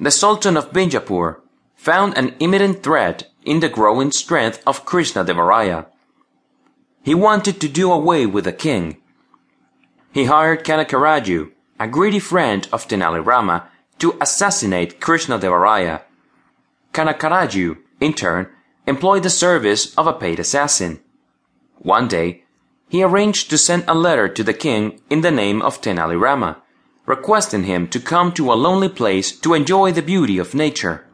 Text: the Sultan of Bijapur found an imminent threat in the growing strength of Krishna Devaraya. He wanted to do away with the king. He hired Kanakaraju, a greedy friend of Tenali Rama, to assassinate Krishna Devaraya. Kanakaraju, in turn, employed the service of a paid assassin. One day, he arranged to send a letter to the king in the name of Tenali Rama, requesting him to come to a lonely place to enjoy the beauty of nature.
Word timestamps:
the 0.00 0.10
Sultan 0.10 0.56
of 0.56 0.72
Bijapur 0.72 1.40
found 1.76 2.16
an 2.16 2.34
imminent 2.40 2.82
threat 2.82 3.30
in 3.44 3.60
the 3.60 3.68
growing 3.68 4.10
strength 4.10 4.62
of 4.66 4.86
Krishna 4.86 5.24
Devaraya. 5.24 5.86
He 7.02 7.14
wanted 7.14 7.60
to 7.60 7.68
do 7.68 7.92
away 7.92 8.24
with 8.24 8.44
the 8.44 8.52
king. 8.52 8.96
He 10.12 10.24
hired 10.24 10.64
Kanakaraju, 10.64 11.52
a 11.78 11.86
greedy 11.86 12.18
friend 12.18 12.66
of 12.72 12.88
Tenali 12.88 13.24
Rama, 13.24 13.68
to 13.98 14.16
assassinate 14.22 15.00
Krishna 15.00 15.38
Devaraya. 15.38 16.00
Kanakaraju, 16.94 17.76
in 18.00 18.14
turn, 18.14 18.48
employed 18.86 19.22
the 19.22 19.30
service 19.30 19.94
of 19.96 20.06
a 20.06 20.14
paid 20.14 20.40
assassin. 20.40 21.00
One 21.78 22.08
day, 22.08 22.44
he 22.88 23.02
arranged 23.02 23.50
to 23.50 23.58
send 23.58 23.84
a 23.86 23.94
letter 23.94 24.28
to 24.28 24.42
the 24.42 24.54
king 24.54 25.00
in 25.10 25.20
the 25.20 25.30
name 25.30 25.60
of 25.60 25.80
Tenali 25.80 26.18
Rama, 26.18 26.62
requesting 27.06 27.64
him 27.64 27.88
to 27.88 28.00
come 28.00 28.32
to 28.32 28.52
a 28.52 28.54
lonely 28.54 28.88
place 28.88 29.32
to 29.40 29.54
enjoy 29.54 29.92
the 29.92 30.02
beauty 30.02 30.38
of 30.38 30.54
nature. 30.54 31.04